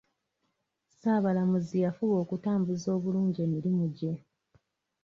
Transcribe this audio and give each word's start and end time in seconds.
Ssaabalamuzi 0.89 1.77
yafuba 1.85 2.15
okutambuza 2.23 2.87
obulungi 2.97 3.39
emirimu 3.45 3.85
gye 3.97 4.13